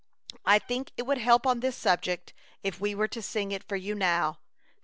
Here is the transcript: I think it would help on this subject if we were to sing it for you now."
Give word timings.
I 0.47 0.57
think 0.57 0.93
it 0.97 1.03
would 1.03 1.19
help 1.19 1.45
on 1.45 1.59
this 1.59 1.75
subject 1.77 2.33
if 2.63 2.81
we 2.81 2.95
were 2.95 3.07
to 3.09 3.21
sing 3.21 3.51
it 3.51 3.63
for 3.67 3.75
you 3.75 3.93
now." 3.93 4.39